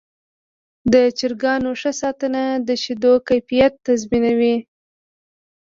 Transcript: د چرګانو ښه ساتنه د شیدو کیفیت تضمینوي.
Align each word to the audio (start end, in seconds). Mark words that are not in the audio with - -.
د 0.93 0.95
چرګانو 1.17 1.71
ښه 1.81 1.91
ساتنه 2.01 2.43
د 2.67 2.69
شیدو 2.83 3.13
کیفیت 3.27 3.73
تضمینوي. 3.85 4.55